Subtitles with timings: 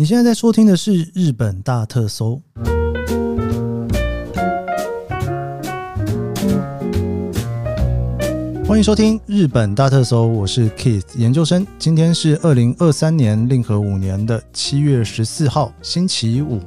[0.00, 2.40] 你现在在收听的是《日本大特搜》，
[8.66, 11.66] 欢迎收听《日本大特搜》，我是 Keith 研究生。
[11.78, 16.62] 今天是二零二三年令和五年的七月十四号，星期五。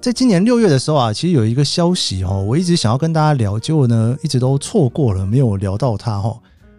[0.00, 6.34] 在今年六月的时候啊，其实有一个消息哈，我一直想要跟大家聊，结果呢一直都错过了，没有聊到它哈。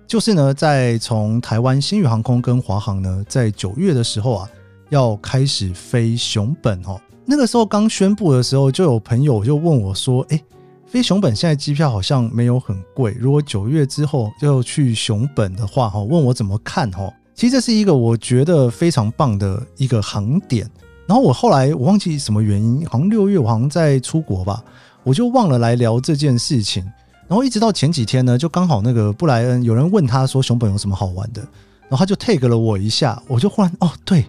[0.08, 4.50] 就是呢，在从台湾新宇航空跟华航呢，在九月的时候啊。
[4.92, 10.44] 要开始飞熊本哦，那个时候刚宣布的时候，就有朋友就问我说：“哎，
[10.86, 17.09] 飞熊本现在机票好像没有很贵，如果九月之后要去熊本的话，哈，问我怎么看哈？
[17.34, 20.70] 其实这是一个我觉得非常棒的一个航点。
[21.08, 24.62] 然后我后来我忘记什么原因，好像六月我好像在出国吧，
[25.03, 26.84] 我就忘了来聊这件事情。
[27.30, 31.42] 然后一直到前几天呢，就刚好那个布莱恩有人问他说熊本有什么好玩的，
[31.88, 34.26] 然后他就 take 了我一下，我就忽然哦对。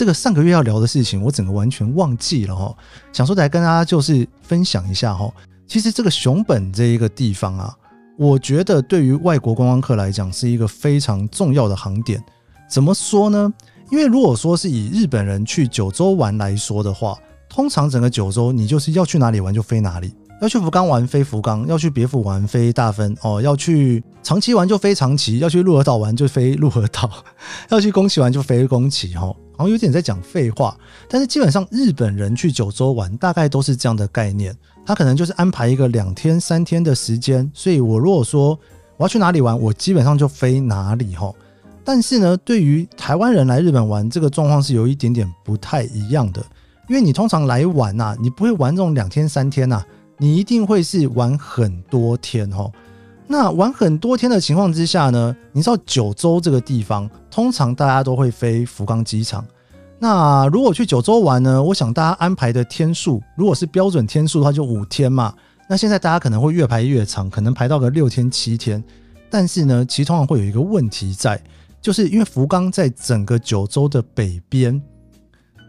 [0.00, 2.74] 这个上个月要聊的事情，我整个完全忘记了哈。
[3.12, 5.30] 想说来跟大家就是分享一下哈。
[5.66, 7.76] 其实这个熊本这一个地方啊，
[8.16, 12.18] 我觉得对于外国观光客来讲是一个非常重要的航点。
[12.66, 13.52] 怎么说呢？
[13.90, 27.10] 因为如果说是以日本人去九州玩来说的话，通常整个九州你就是要去哪里玩就飞哪里，要去福冈玩飞福冈，要去别府玩飞大分哦，要去长崎玩就飞长崎，要去鹿儿岛玩就飞鹿儿岛，
[27.68, 29.34] 要去宫崎玩就飞宫崎哈。
[29.56, 30.74] 好像有点在讲废话，
[31.06, 38.58] 但是基本上日本人去九州玩大概都是这样的概念，他可能就是安排一个两天三天的时间，所以我如果说
[38.96, 41.30] 我要去哪里玩，我基本上就飞哪里哈。
[41.84, 46.42] 但是呢，对于台湾人来日本玩，这个状况是有一点点不太一样的，
[46.88, 49.84] 因为你通常来玩呐，你不会玩这种两天三天呐，
[50.20, 52.70] 你一定会是玩很多天哦。
[53.26, 59.44] 那玩很多天的情况之下呢，你知道九州这个地方，通常大家都会飞福冈机场。
[59.98, 65.34] 那如果去九州玩呢，我想大家安排的天数，如果是标准天数的话，就五天嘛。
[65.68, 68.82] 那现在大家可能会越排越长，可能排到个六天七天。
[69.30, 71.40] 但是呢，其实通常会有一个问题在，
[71.80, 74.82] 就是因为福冈在整个九州的北边，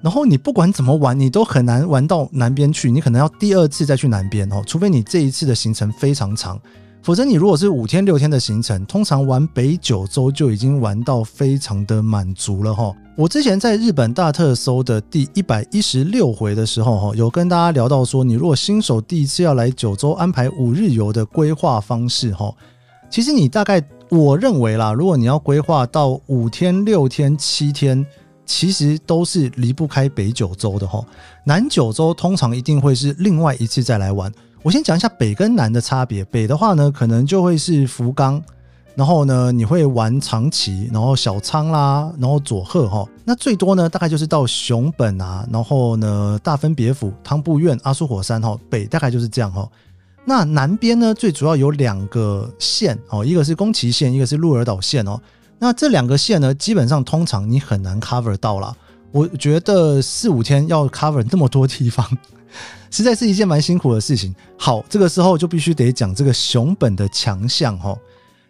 [0.01, 6.59] 然后你不管怎么玩，你都很难玩到南边去，你可能要第二次再去南边哦，除非你这一次的行程非常长。
[7.03, 12.93] 否则，你如果是五天六天的行程，通常玩北九州就已经玩到非常的满足了哈。
[13.15, 22.53] 我之前在日本大特搜的第一百一十六回的时候哈，有跟大家聊到说，你如果新手第一次要来九州安排五日游的规划方式哈，
[23.09, 28.05] 其实你大概我认为啦，如果你要规划到五天六天七天，
[28.51, 31.01] 其实都是离不开北九州的哈。
[31.45, 34.29] 南九州通常一定会是另外一次再来玩。
[34.61, 36.21] 我先讲一下北跟南的差别。
[36.25, 38.43] 北的话呢，可能就会是福冈，
[38.93, 43.07] 然后呢，你会玩长崎，然后小仓啦，然后佐贺哈。
[43.23, 48.59] 那最多呢，大概就是到熊本啊，然后呢，大分别府、汤布院、阿苏火山哈。
[48.69, 49.65] 北大概就是这样哈。
[50.25, 55.17] 那南边呢，最主要有两个县哦，一个是宫崎县，一个是鹿儿岛县哦。
[55.63, 58.75] 那这两个线呢，基本上通常你很难 cover 到啦。
[59.11, 62.03] 我觉得四五天要 cover 那么多地方。
[62.89, 64.33] 实在是一件蛮辛苦的事情。
[64.57, 67.95] 好，这个时候就必须得讲这个熊本的强项哈，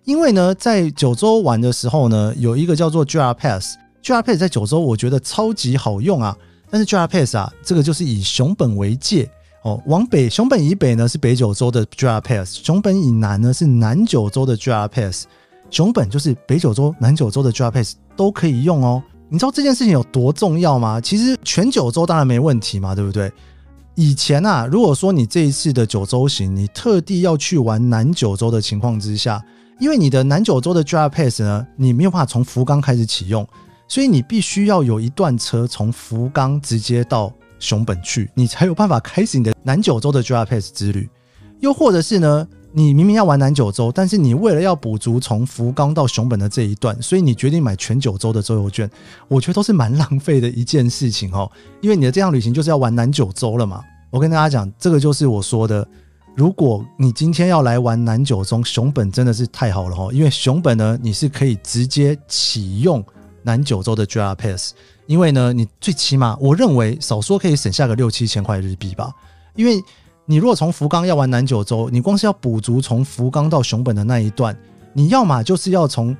[0.05, 6.33] 因为呢，在九州玩的时候呢，有一个叫做 JR Pass，JR Pass 在九州我觉得超级好用啊。
[6.69, 9.29] 但是 JR Pass 啊，这个就是以熊本为界
[9.63, 15.25] 哦，往北熊本以北呢是北九州的 JR Pass，熊本以南呢是南九州的 JR Pass，
[15.71, 19.01] 熊本就是北九州、南九州的 JR Pass 都可以用哦。
[19.29, 20.99] 你知道这件事情有多重要吗？
[20.99, 23.31] 其实全九州当然没问题嘛，对不对？
[23.95, 29.41] 以前啊，如果说你这一次的九州行，你特地要去玩南九州的情况之下，
[29.79, 33.47] 因为你的南九州的 JR Pass 呢，你没有办法从福冈开始启用，
[33.87, 41.09] 所以你必须要有一段车从福冈直接到熊本去，你才有办法开始你的南九州的 JR Pass 之旅。
[41.61, 42.45] 又或者是呢？
[42.73, 48.89] 你明明要玩南九州，但是你为了要补足从福冈到熊本的这一段，所以你决定买全九州的周游券，
[49.27, 51.51] 我觉得都是蛮浪费的一件事情哦。
[51.81, 53.83] 因为你的这趟旅行就是要玩南九州了嘛。
[54.09, 55.85] 我跟大家讲，这个就是我说的，
[56.33, 60.09] 如果你今天要来玩南九州，熊本真的是太好了哦。
[60.13, 63.03] 因为熊本呢，你是可以直接启用
[63.43, 64.73] 南九州的 JR Pass，
[65.07, 69.13] 因为呢，你最起码我认为少说可以省下个六七千块日币吧，
[69.55, 69.83] 因为。
[70.25, 74.55] 你如果从福冈要玩南九州，你光是要补足从福冈到熊本的那一段，
[74.93, 76.15] 你要么就是要从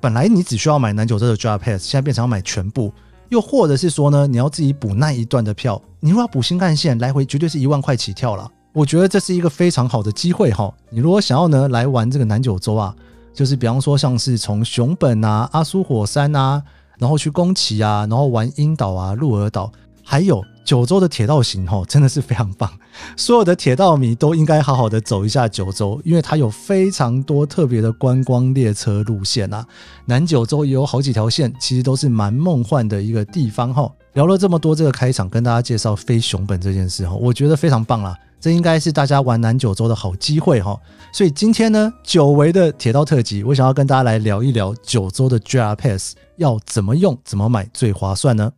[0.00, 2.92] 本来你只需要买南九州的 JR Pass，现在变成要买全部，
[3.30, 5.80] 又或者是说呢，你要自己补那一段的票。
[6.00, 8.50] 你如果要补新干线来回，绝对是一万块起跳了。
[8.72, 10.70] 我觉得这是一个非常好的机会哈。
[10.90, 12.94] 你如果想要呢来玩这个南九州啊，
[13.32, 16.62] 就是比方说像是从熊本啊、阿苏火山啊，
[16.98, 19.72] 然后去宫崎啊，然后玩樱岛啊、鹿儿岛。
[20.02, 22.70] 还有九州的铁道行吼，真的是非常棒。
[23.16, 29.66] 所有的铁道迷都应该好好的走一下九州，因为它有非常多特别的观光列车路线啊。
[30.06, 33.90] 南九州也有好几条线，其实都是蛮梦幻的一个地方哈。
[34.14, 38.16] 聊了这么多，这个开场跟大家介绍飞熊本这件事哈，我觉得非常棒啦。
[38.40, 40.78] 这应该是大家玩南九州的好机会哈。
[41.12, 48.52] 所以今天呢，久违的铁道特辑，我想要跟大家来聊一聊九州的 JR Pass 要怎么用、怎么买最划算呢？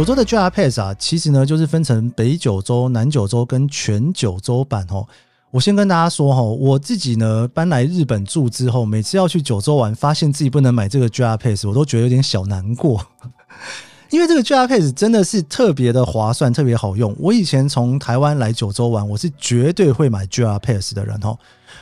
[0.00, 5.06] 九州的 JR Pass 啊，其实呢就是分成北九州、南九州跟全九州版哦。
[5.50, 13.06] 我先跟大家说哈，我自己呢搬来日本住之后，每次要去九州玩，发现自己不能买这个 JR Pass，我都觉得有点小难过。
[14.08, 17.14] 因为这个 JR Pass 真的是特别的划算，特别好用。
[17.18, 21.36] 我以前从台湾来九州玩，我是绝对会买 JR Pass 的人哦。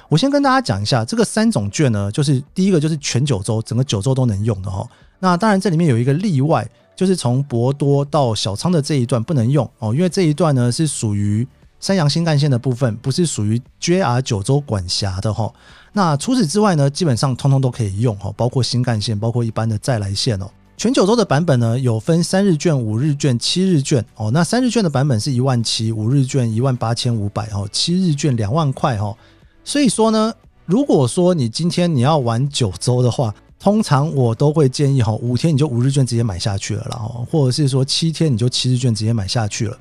[0.09, 4.85] 我先跟大家讲一下，这个三种券呢，就是第一个就是全九州，整个九州都能用的哦。
[5.21, 6.69] 那当然这里面有一个例外。
[6.99, 11.47] 就是从博多到小仓的这一段不能用哦，因为这一段呢是属于
[11.79, 15.55] 山阳新干线的部分，不是属于 JR 九州管辖的哈。
[15.93, 20.51] 那除此之外呢，基本上通通都可以用哈，包括新干线，包括一般的再来线哦。
[20.77, 24.33] 全九州的版本呢有分三日券、五日券、七日券哦。
[24.33, 29.17] 那三日券的版本是一万七，五日券一万八千五百哦，七日券两万块哈。
[29.63, 30.35] 所以说呢，
[30.67, 39.77] 如果说你今天你要玩九州的话，通常我都会建议哈，五天你就五日券直接买下去了，然后或者是说七天你就七日券直接买下去了，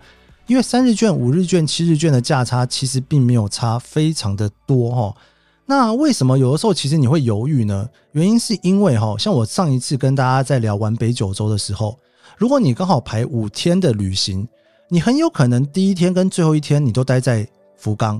[0.48, 5.16] 因为三日券、五日券、七日券的价差其实并没有差非常的多哈。
[5.68, 7.88] 那为什么有的时候其实你会犹豫呢？
[8.14, 12.00] 原因是因为哈，像我上一次跟大家在聊完北九州的时候，
[12.38, 14.48] 如果你刚好排五天的旅行，
[14.90, 18.20] 你很有可能第一天跟最后一天你都待在福冈，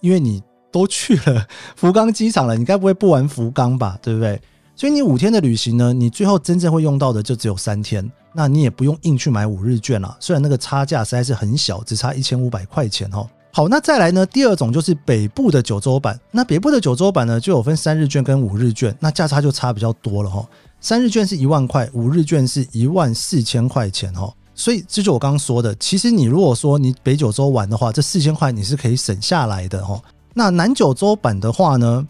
[0.00, 0.42] 因为你
[0.72, 1.46] 都去了
[1.76, 3.96] 福冈机场了，你该不会不玩福冈吧？
[4.02, 4.40] 对不对？
[4.78, 10.16] 所以你五天的旅行呢，你最后真正会用到的就只有三天，那你也不用硬去买五日券了。
[10.20, 13.28] 虽然那个差价实在是很小，只差一千五百块钱哦。
[13.50, 16.16] 好，那再来呢，第二种就是北部的九州版。
[16.30, 20.46] 那北部的九州版呢，就有分三日券跟五日券，那价差就差比较多了哈。
[20.80, 24.32] 三日券是一万块，五日券是一万四千块钱哈。
[24.54, 30.00] 所以这就我刚刚说的，其实你如果说你北九州玩的话，这四千块你是可以省下来的哈。
[30.34, 32.06] 那南九州版的话呢？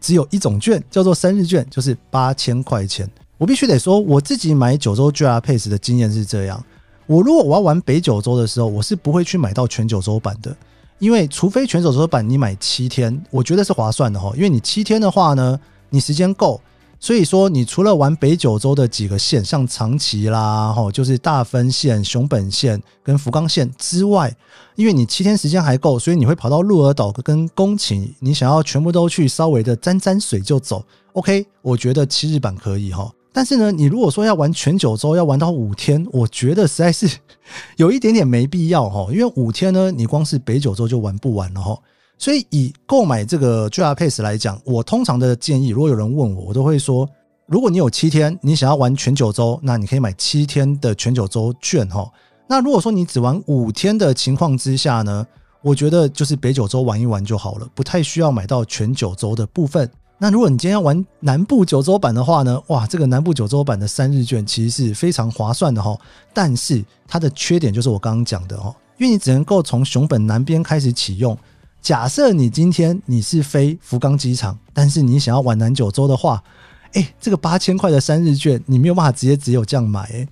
[0.00, 3.08] 只有一种券，叫做生日券，就是八千块钱。
[3.36, 6.64] 我必须得说，我自己买九州 JR Pass 的经验是这样：
[7.06, 10.56] 我如果我要玩北九州的时候，我是不会去买到全九州版的，
[10.98, 14.32] 因为除非全九州版你买七天，我觉得是划算的哈。
[14.34, 15.58] 因为你七天的话呢，
[15.90, 16.60] 你时间够。
[17.00, 24.36] 所以说，你除了玩北九州的几个线，像长崎啦，吼，就是大分线、熊本线跟福冈线之外，
[24.74, 31.46] 因为你七天时间还够，所以你会跑到鹿儿岛跟宫崎，你想要全部都去稍微的沾沾水就走，OK？
[31.62, 33.10] 我觉得七日版可以哈。
[33.32, 37.08] 但是呢，你如果说要玩全九州，要玩到五天，我觉得实在是
[37.76, 41.78] 有一点点没必要哈，因为五天呢，你光是北九州就玩不完了哈。
[42.18, 47.08] 所以以购买这个 JR Pass 来讲，我通常的建议，如果有人问我，我都会说，
[47.46, 52.10] 如果你有七天，你想要玩全九州，那你可以买七天的全九州券哈。
[52.48, 55.24] 那如果说你只玩五天的情况之下呢，
[55.62, 59.88] 我觉得就是北九州玩一玩就好了，不太需要买到全九州的部分。
[60.18, 65.96] 那如果你今天要玩南部九州版的话呢，哇，这个南部九州版的三日券其实是非常划算的哈。
[66.34, 71.38] 但是它的缺点就是我刚刚讲的哈，因为你只能够从熊本南边开始启用。
[71.80, 76.42] 假设你今天你是飞福冈机场，但是你想要玩南九州的话，
[76.92, 80.26] 哎，这个八千块的三日券你没有办法直接只有这样买，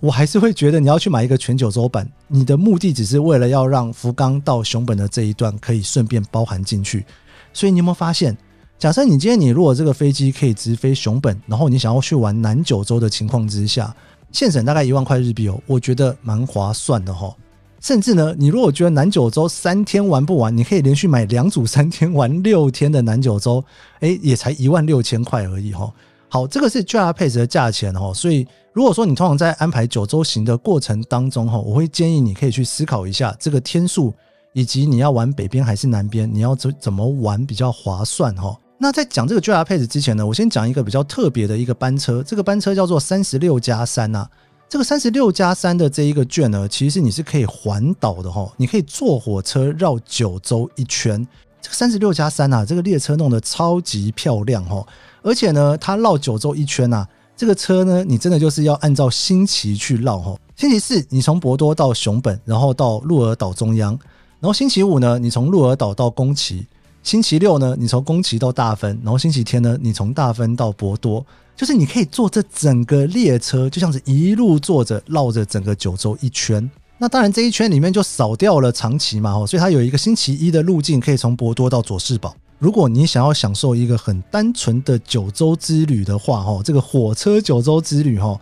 [0.00, 7.06] 我还是会觉得你要去买一个全九州版，你的目的只是为了要让福冈到熊本的这一段可以顺便包含进去。
[7.52, 8.36] 所以你有没有发现，
[8.78, 13.94] 假设你今天你如果这个飞机可以直飞熊本，然后你想要去玩南九州的情况之下，
[14.30, 17.34] 现省大概一万块日币哦，我觉得蛮划算的哈。
[17.80, 23.64] 甚至呢，你如果觉得南九州三天玩不完，你可以连续买两组三天玩六天的南九州，
[24.00, 25.92] 哎，也才一万六千块而已哈。
[26.28, 28.12] 好，这个是 JR Pass 的价钱哈。
[28.12, 34.12] 所以如果说你通常在安排九州行的过程当中哈，我会建议你可以去思考一下这个天数，
[34.52, 38.54] 以及你要玩北边还是南边，你要怎怎么玩比较划算哈。
[38.76, 44.28] 那在讲这个 JR Pass 之前呢，我先讲一个比较特别的一个班车，这个班车叫做三十六加三呐。
[44.68, 51.26] 这个三十六加三的这一个券呢，其实你是可以环岛的哈，你可以坐火车绕九州一圈。
[51.62, 54.86] 这个三十六加三啊，这个列车弄得超级漂亮哈，
[55.22, 60.36] 而且呢，它绕九州一圈啊，这个车呢，你真的就是要按照星期去绕哈。
[60.54, 63.98] 星期四你从博多到熊本，然后到鹿儿岛中央，
[64.38, 66.66] 然后星期五呢，你从鹿儿岛到宫崎，
[67.02, 71.24] 星期六呢，你从宫崎到大分，然后星期天呢，你从大分到博多，
[71.58, 76.70] 就是你可以坐这整个列车，就像是一路坐着绕着整个九州一圈。
[76.98, 82.32] 那当然这一圈里面就少掉了长崎嘛，所以它有一个星期一的路径可以从博多到佐世保。
[82.60, 88.38] 如果你想要享受一个很单纯的九州之旅的话，哈，这个火车九州之旅，哈，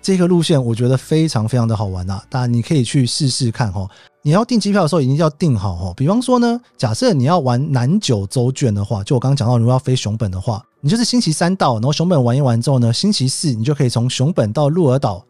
[0.00, 2.22] 这个路线我觉得非常非常的好玩呐。
[2.28, 3.88] 当然你可以去试试看，哈。
[4.22, 5.94] 你要订机票的时候一定要订好，哈。
[5.96, 15.24] 比方说呢，假设你要玩南九州券的话，就我刚刚讲到，如果要飞熊本的话，你就是星期三到，然后熊本玩一玩之后呢，星期四你就可以从熊本到鹿儿岛，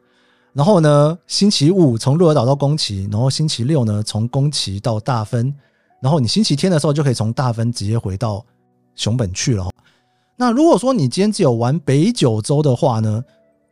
[0.53, 5.55] 然后呢，星期五从鹿儿岛到宫崎，然后星期六呢从宫崎到大分。
[6.01, 8.43] 然后你星期天的时候就可以从大分直接回到
[8.95, 9.69] 熊本去了。
[10.37, 13.23] 那如果说你今天只有玩北九州的话呢，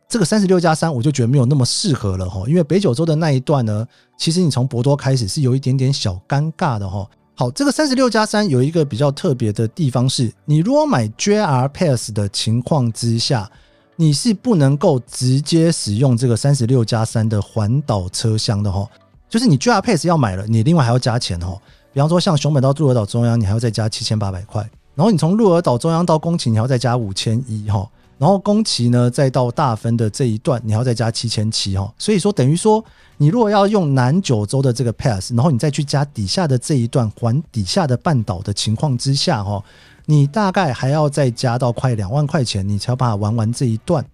[0.07, 7.09] 这个三十六加三我就觉得没有那么适合了哈，因为北九州的那一段呢，其实你从博多开始是有一点点小尴尬的哈。
[7.39, 13.49] 好，这个三十六加三有一个比较特别的地方是，你如果买 JR Pass 的情况之下，
[13.95, 18.85] 你是不能够直接使用这个三十六加三的环岛车厢的哈，
[19.29, 21.57] 就是你 JR Pass 要买了，你另外还要加钱哈。
[21.93, 24.61] 比方说，像熊本到鹿儿岛中央，你还要再加七千八百块；
[24.93, 31.91] 然后你从鹿儿岛中央到宫崎，你还要再加五千一哈；然后宫崎呢，再到大分的这一段，你要再加七千七哈。
[31.97, 32.83] 所以说，等于说，
[33.17, 39.63] 你如果要用南九州的这个 pass，然后你再去加底下的这一段环底下的半岛的情况之下哈，
[40.05, 44.05] 你大概还要再加到快两万块钱，你才有办法玩完这一段。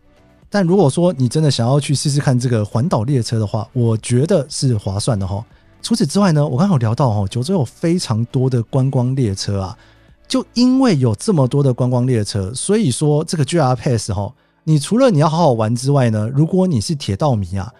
[0.52, 5.44] 但如果说你真的想要去试试看这个环岛列车的话，我觉得是划算的哈。
[5.82, 9.78] 除此之外呢，我刚好聊到哈，九州有非常多的观光列车啊，
[10.28, 17.72] 就因为有这么多的观光列车，所以说这个 JR Pass 哈，你除了你要好好玩之外呢，如果你是铁道迷啊，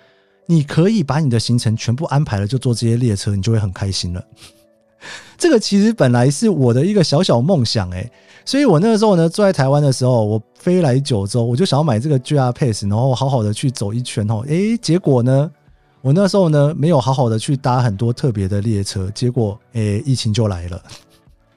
[0.46, 4.24] 你可以把你的行程全部安排了，就坐这些列车，你就会很开心了。
[5.38, 8.12] 这个其实本来是我的一个小小梦想诶，
[8.46, 15.52] 所以我那个时候呢，坐在台湾的时候，我飞来九州，我就想要买这个 JR Pass，然后好好的去走一圈哦，诶，结果呢？
[16.02, 20.80] 我那时候呢，没有好好的去搭很多特别的列车，结果诶，疫情就来了。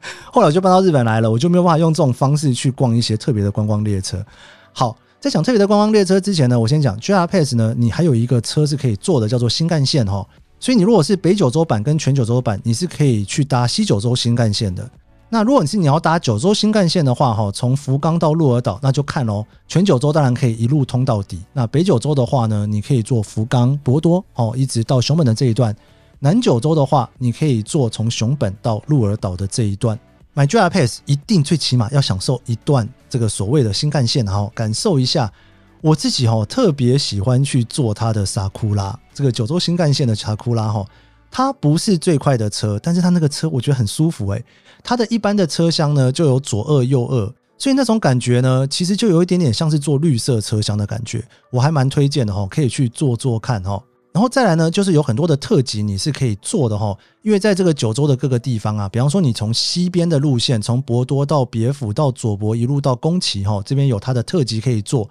[0.32, 4.24] 后来我就搬到日本来了，我就没有办法用这种方式去逛一些特别的观光列车。
[4.72, 10.26] 好，在讲特别的观光列车之前呢，我先讲 JR Pass 呢，你还有一个车是可以坐的，叫做新干线哈。
[10.60, 14.88] 所以你如果是北九州版跟全九州版，你是可以去搭西九州新干线的。
[15.30, 19.44] 那如果你是你要搭九州新干线的话，哈，从福冈到鹿儿岛，那就看喽。
[19.66, 21.40] 全九州当然可以一路通到底。
[21.52, 25.74] 那北九州的话呢，你可以坐福冈、博多，哦，一直到熊本的这一段。
[26.20, 29.98] 南九州的话，你可以坐从熊本到鹿儿岛的这一段。
[30.34, 35.32] 买 JR Pass 一定最起码要享受一段这个所谓的新干线，然后感受一下。
[35.80, 40.84] 我自己哈特别喜欢去坐它的沙库拉，这个九州新干线的沙库拉哈。
[41.30, 44.44] 它不是最快的车，但是它那个车我觉得很舒服诶。
[44.82, 53.80] 它的一般的车厢呢就有左二右二，所以那种感觉呢，其实就有一点点像是坐绿色车厢的感觉，我还蛮推荐的哈，可以去坐坐看哈。
[54.18, 65.08] 然后再来呢，就是有很多的特辑你是可以坐的哈，因为在这个九州的各个地方啊，比方说你从西边的路线，从博多到别府到佐伯一路到宫崎哈，这边有它的特辑可以坐。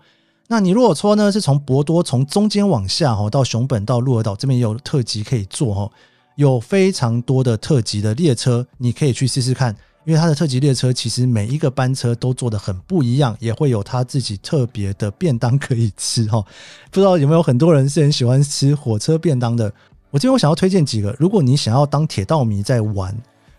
[0.50, 5.90] 那你如果说呢，是从博多从中间往下哈，到熊本到鹿儿岛这边也有特急可以坐哈，
[6.36, 9.74] 有非常多的特急的列车，你可以去试试看，
[10.08, 16.42] 因为它的特急列车其实每一个班车都做的很不一样，也会有他自己特别的便当可以吃哈。
[16.90, 19.66] 不知道有没有很多人是很喜欢吃火车便当的？
[20.10, 23.14] 我今天我想要推荐几个，如果你想要当铁道迷在玩，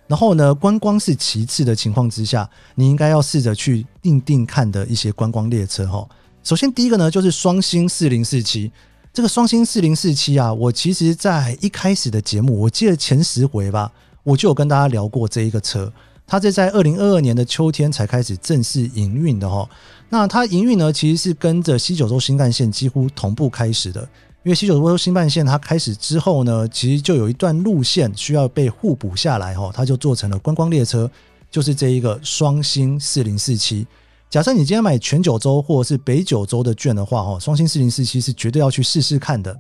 [0.07, 6.09] 然后呢观光是其次的情况之下，你应该要试着去定定看的一些观光列车哈。
[6.43, 8.73] 首先，第一个呢，就是双星四零四七。
[9.13, 15.93] 这个双星四零四七啊，我其实在一开始的节目，我记得前十回吧，我就有跟大家聊过这一个车。
[16.29, 19.69] 它是在二零二二年的秋天才开始正式营运的哈。
[20.11, 24.07] 那它营运呢，其实是跟着西九州新干线几乎同步开始的。
[24.45, 31.11] 因为西九州新干线它开始之后呢，其实就有一段路线需要被互补下来哈，它就做成了观光列车，
[31.51, 33.87] 就是这一个双星四零四七。
[34.31, 39.59] 假设你今天买全九州或者是北九州的券的话，哈，双星四零四七是绝对要去试试看的。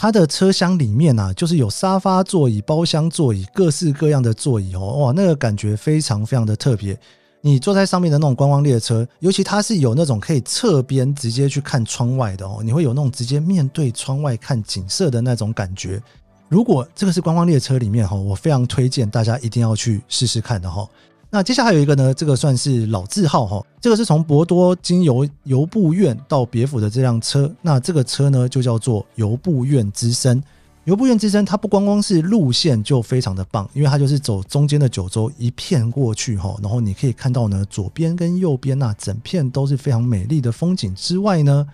[0.00, 6.98] 它的车厢里面啊，就是有沙发座椅、包厢座椅，各式各样的座椅哦，哇，那个感觉非常非常的特别。
[7.42, 16.02] 你坐在上面的那种观光列车，尤其它是有那种可以侧边直接去看窗外的哦，你会有那种直接面对窗外看景色的那种感觉。
[16.48, 20.88] 如果这个是观光列车里面哈，我非常推荐大家一定要去试试看的哈。
[21.32, 30.42] 那接下来还有一个呢，这个算是老字号哈，这个是从博多经由邮部院到别府的这辆车，那这个车呢就叫做邮部院之声。
[30.84, 41.64] 邮部院之声它不光光是路线就非常的棒，因为它就是走中间的九州一片过去哈，然后你可以看到呢左边跟右边那整片都是非常美丽的风景之外呢，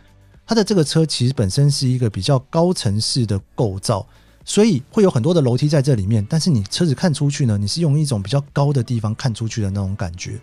[0.44, 4.06] 它的这个车其实本身是一个比较高层式的构造。
[4.49, 10.41] 所以会有很多的楼梯在这里面，但是你车子看出去呢，你是用一种比较高的地方看出去的那种感觉。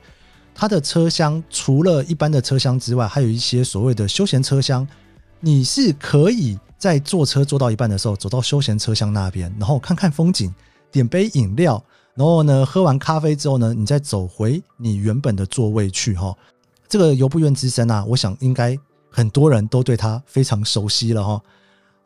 [0.54, 4.86] 它的车厢除了一般的车厢之外，还有一些所谓的休闲车厢，
[5.40, 10.54] 你是可以在坐车坐到一半的时候，走到休闲车厢那边，然后看看风景，
[10.92, 11.82] 点杯饮料，
[12.14, 16.36] 然后呢喝完咖啡之后呢，你再走回你原本的座位去哈。
[16.90, 18.78] 这个游步院之森啊，我想应该
[19.10, 21.42] 很多人都对它非常熟悉了哈。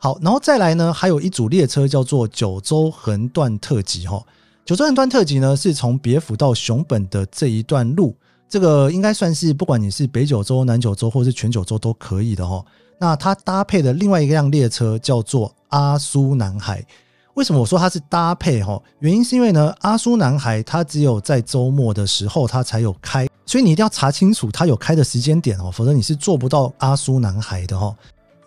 [0.00, 4.22] 好，然后再来呢，还有一组列车叫做九州横断特急哈。
[4.64, 8.14] 九州横断特急呢，是从别府到熊本的这一段路，
[8.48, 12.64] 这个应该算是不管你是北九州、南九州或是全九州都可以的哈。
[13.00, 16.84] 那它搭配的另外一辆列车叫做阿苏南海。
[17.34, 18.80] 为什么我说它是搭配哈？
[19.00, 27.92] 原因是因为呢，阿苏南海它只有在周末的时候它才有开，所以你一定要查清楚它有开的时间点哦，否则你是做不到阿苏南海的哈。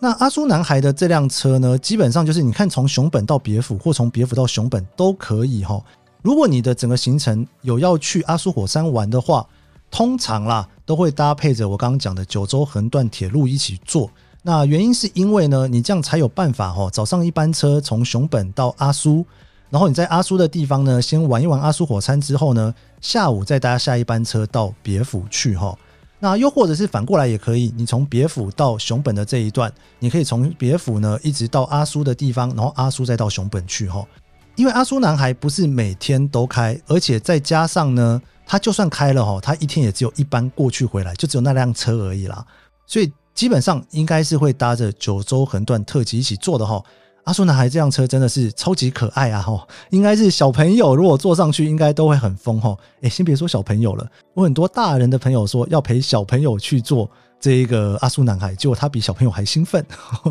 [0.02, 5.80] 那阿苏男孩的这辆车呢，基本上就是你看从熊本到别府，或从别府到熊本都可以哈。
[6.22, 9.46] 如果你的整个行程有要去阿苏火山玩的话，
[9.92, 14.10] 通常啦都会搭配着我刚刚讲的九州横断铁路一起坐。
[14.42, 19.24] 那原因是因为呢，你这样才有办法哈，早上一班车从熊本到阿苏，
[19.70, 25.78] 然后你在阿苏的地方呢先玩一玩阿苏火山之后呢，下午再搭下一班车到别府去哈。
[26.22, 34.06] 那又或者是反过来也可以，你从别府到熊本的这一段，你可以从别府呢一直到阿苏的地方，然后阿苏再到熊本去哈。
[34.54, 42.46] 因为阿苏男孩不是每天都开，而且再加上呢，他就算开了哈，他一天也只有一班过去回来，就只有那辆车而已啦。
[42.86, 46.80] 所以基本上应该是会搭着九州横断特辑一起坐的哈。
[47.24, 49.40] 阿苏男孩这辆车真的是超级可爱啊！
[49.40, 49.60] 吼，
[49.90, 52.76] 应该是小朋友如果坐上去，应该都会很疯吼。
[53.00, 59.84] 哎，先别说小朋友了，我很多大人的朋友说要陪小朋友去坐这一个阿苏男孩，结果他比小朋友还兴奋。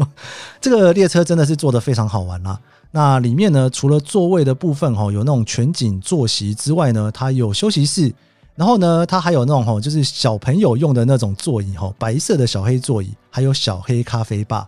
[0.59, 2.59] 这个列车真的是坐的非常好玩啦。
[2.91, 8.13] 那里面呢，除了座位的部分哈，有那种全景坐席之外呢，它有休息室，
[8.53, 14.67] 然后呢，它还有那种哈，就是小朋友用的那种座椅哈，白色的小黑座椅，还有小黑咖啡吧。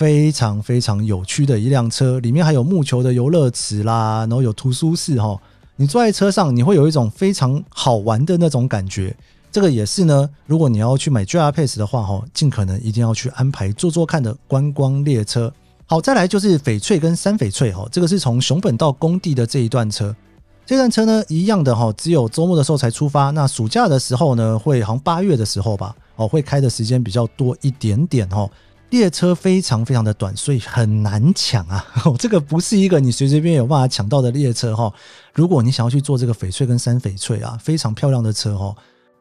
[0.00, 5.38] 非常非常有趣的一辆车，里面还有木球的游乐池啦，然后有图书室哈。
[5.76, 9.14] 你坐在车上，你会有一种非常好玩的那种感觉。
[9.52, 15.52] 这个也是呢，如果你要去买 JR Pass 的话哈，尽可能一定要去安排坐坐看的观光列车。
[15.84, 20.16] 好，再来就是翡翠跟三翡翠哈，这个是从熊本到工地的这一段车。
[20.64, 23.28] 这段车呢，一样的哈，只有周末的时候才出发。
[23.32, 28.48] 那暑假的时候呢，会好像八月的时候吧，哦，会开的时间比较多一点点哈。
[28.90, 31.84] 列车非常非常的短，所以很难抢啊！
[32.18, 34.92] 这个不是一个你随随便便有办法抢到的列车哈。
[35.32, 38.74] 如果你想要去坐这个翡翠跟山翡翠啊，非常漂亮的车哈，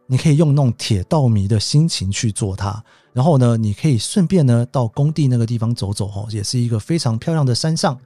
[0.07, 2.83] 你可以用那种铁道迷的心情去坐它。
[3.13, 7.97] 然后呢，你可以顺便呢到工地那个地方走走哈，也是一个非常漂亮的山上。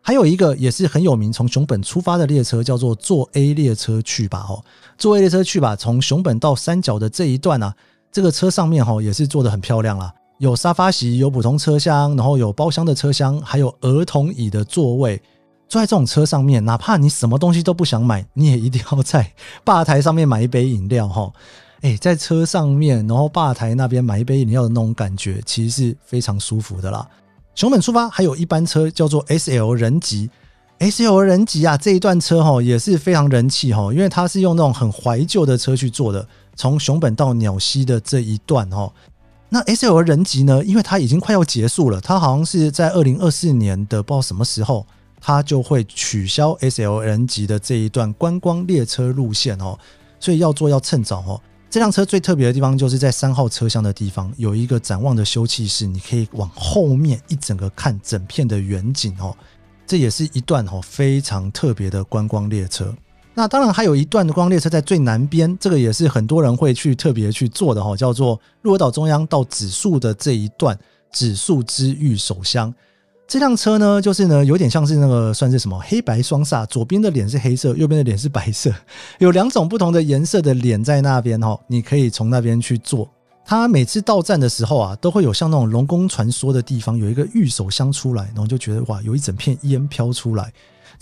[0.00, 4.64] 还有一个也是很有名，从熊本出发的列车叫做坐 A 列车去吧哦，
[4.98, 7.74] 坐 A 列车去吧，从熊本到三角的这一段啊，
[8.10, 10.12] 这个车上面哈也是做的很漂亮啦。
[10.38, 15.20] 有沙发席，有普通车厢，然后有包厢的车厢，还有儿童椅的座位。
[15.68, 19.32] 坐在这种车上面，哪怕你什么东西都不想买，你也一定要在
[19.64, 21.32] 吧台上面买一杯饮料哈。
[21.80, 27.08] 哎，在车上面，然后吧台那边买一杯饮料的那种感觉，其实是非常舒服的啦。
[27.54, 30.28] 熊本出发还有一班车叫做 S L 人吉
[30.78, 38.92] ，S L 人吉啊这一段车哈也是非常人气哈，因为它是用那种很怀旧的车去做的，从熊本到鸟西的这一段哈。
[39.54, 40.64] 那 S L 人集呢？
[40.64, 44.86] 因为它已经快要结束了，它好像是在二零二四年的不知道什么时候，
[45.20, 49.78] 它就会取消 S L 人集的这一段观光列车路线哦，
[50.18, 51.38] 所以要做要趁早哦。
[51.68, 59.36] 这辆车最特别的地方就是在三号车厢的地方有一个展望的休憩室，你可以往后面一整个看整片的远景哦，
[59.86, 62.94] 这也是一段哦非常特别的观光列车。
[63.34, 70.78] 那当然还有一段的观光列车在最南边，这个也是很多人会去特别去做的哈，叫做鹿儿岛中央到指宿的这一段
[71.10, 72.72] 指宿之玉手箱。
[73.26, 78.70] 这辆车呢，就是呢有点像是那个算是什么黑白双煞，左边的脸是黑色，右边的脸是白色，
[79.18, 83.08] 有两种不同的颜色的脸在那边哈，你可以从那边去坐。
[83.46, 90.52] 它每次到站的时候啊，都会有像那种龙宫传说的地方有一个玉手箱出来，然后就觉得哇，有一整片烟飘出来。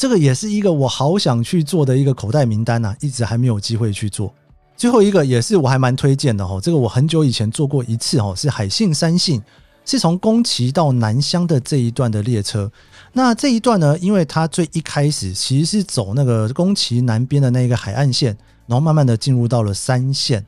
[0.01, 4.33] 这个也是一个我好想去做的一个口袋名单呐，一直还没有机会去做。
[4.75, 9.43] 最后一个也是我还蛮推荐的哈，这个我很久以前做过一次哈，是海信三信，
[9.85, 12.73] 是从宫崎到南乡的这一段的列车。
[13.13, 18.35] 那这一段呢，因为它最一开始其实是走那个宫崎南边的那个海岸线，
[18.67, 20.43] 然后慢慢的进入到了三线。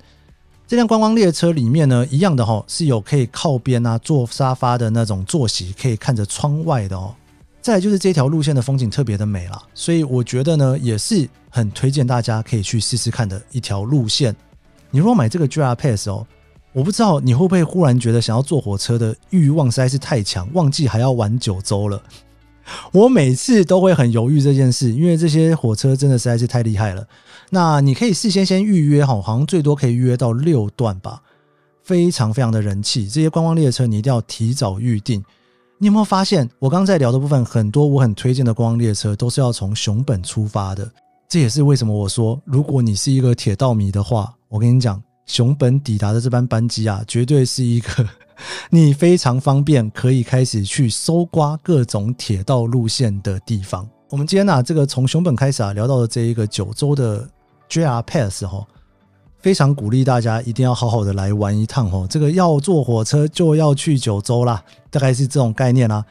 [0.67, 7.15] 这辆观光列车里面呢，一样的哈，是有可以靠边啊坐沙发的那种坐席，可以看着窗外的哦。
[7.63, 14.35] 再就是这条路线的风景特别的美了，所以我觉得呢，也是很推荐大家可以去试试看的一条路线。
[14.91, 16.27] 你如果买这个 JR Pass 哦，
[16.73, 22.03] 我不知道你会不会忽然觉得想要坐火车的欲望实在是太强，忘记还要玩九州了。
[22.91, 27.07] 我每次都会很犹豫这件事，因为这些火车真的实在是太厉害了。
[27.51, 31.23] 那你可以事先先预约哈，好像最多可以预约到六段吧，
[31.85, 33.09] 非常非常的人气。
[33.09, 35.25] 这些观光列车你一定要提早预定。
[35.83, 40.89] 你有没有发现，我刚在聊的部分，很多我很推荐的观光列车都是要从熊本出发的。
[41.29, 48.09] 这也是为什么我说，如果你是一个铁道迷的话，我跟你讲，熊本抵达的这班班机啊，绝对是一个
[48.71, 53.85] 你非常方便可以开始去搜刮各种铁道路线的地方。
[54.09, 57.29] 我们今天呢，这个从熊本开始啊，聊到了这一个九州的
[57.69, 58.65] JR Pass 哈。
[59.43, 62.07] 非常鼓励大家一定要好好的来玩一趟哦！
[62.09, 66.05] 这个要坐火车就要去九州啦，大概是这种概念啦。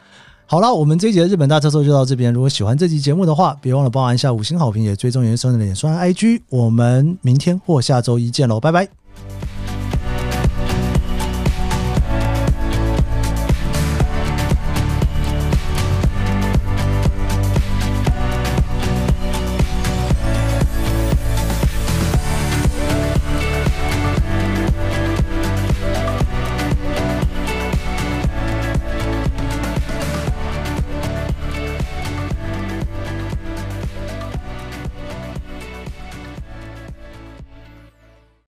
[0.46, 2.34] 好了，我们这一节日本大特搜就到这边。
[2.34, 6.42] 如果喜欢这期节目的话，别忘了帮我按下五星好评，也追踪原生的脸书 IG。
[6.50, 8.90] 我们明天或下周一见喽，拜拜。